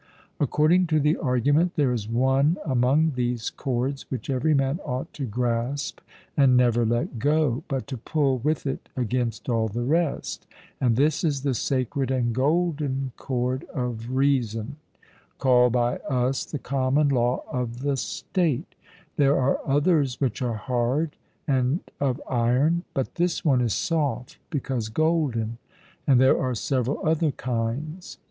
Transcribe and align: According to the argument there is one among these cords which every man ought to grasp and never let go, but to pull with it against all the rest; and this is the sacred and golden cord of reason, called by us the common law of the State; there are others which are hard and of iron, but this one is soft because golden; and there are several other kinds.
According 0.39 0.87
to 0.87 0.99
the 0.99 1.15
argument 1.17 1.75
there 1.75 1.91
is 1.93 2.09
one 2.09 2.57
among 2.65 3.11
these 3.13 3.51
cords 3.51 4.09
which 4.09 4.31
every 4.31 4.55
man 4.55 4.79
ought 4.83 5.13
to 5.13 5.27
grasp 5.27 5.99
and 6.35 6.57
never 6.57 6.87
let 6.87 7.19
go, 7.19 7.61
but 7.67 7.85
to 7.85 7.97
pull 7.97 8.39
with 8.39 8.65
it 8.65 8.89
against 8.97 9.47
all 9.47 9.67
the 9.67 9.83
rest; 9.83 10.47
and 10.79 10.95
this 10.95 11.23
is 11.23 11.43
the 11.43 11.53
sacred 11.53 12.09
and 12.09 12.33
golden 12.33 13.11
cord 13.15 13.63
of 13.75 14.09
reason, 14.09 14.77
called 15.37 15.73
by 15.73 15.97
us 15.97 16.45
the 16.45 16.57
common 16.57 17.07
law 17.09 17.43
of 17.51 17.81
the 17.81 17.95
State; 17.95 18.73
there 19.17 19.37
are 19.37 19.59
others 19.67 20.19
which 20.19 20.41
are 20.41 20.55
hard 20.57 21.15
and 21.47 21.81
of 21.99 22.19
iron, 22.27 22.83
but 22.95 23.13
this 23.17 23.45
one 23.45 23.61
is 23.61 23.75
soft 23.75 24.39
because 24.49 24.89
golden; 24.89 25.59
and 26.07 26.19
there 26.19 26.39
are 26.41 26.55
several 26.55 27.07
other 27.07 27.29
kinds. 27.29 28.17